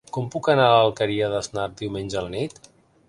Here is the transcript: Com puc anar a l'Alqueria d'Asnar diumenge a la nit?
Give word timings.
Com 0.15 0.29
puc 0.35 0.47
anar 0.53 0.69
a 0.69 0.79
l'Alqueria 0.83 1.29
d'Asnar 1.35 1.67
diumenge 1.83 2.21
a 2.23 2.25
la 2.29 2.33
nit? 2.39 2.59